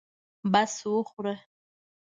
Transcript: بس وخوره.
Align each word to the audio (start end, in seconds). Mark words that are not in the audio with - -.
بس 0.51 0.75
وخوره. 0.91 1.35